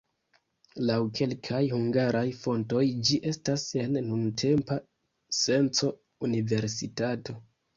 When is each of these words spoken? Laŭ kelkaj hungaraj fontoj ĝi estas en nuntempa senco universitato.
Laŭ 0.89 0.95
kelkaj 1.17 1.59
hungaraj 1.73 2.23
fontoj 2.45 2.81
ĝi 3.09 3.19
estas 3.33 3.67
en 3.83 4.01
nuntempa 4.09 4.81
senco 5.43 5.93
universitato. 6.31 7.39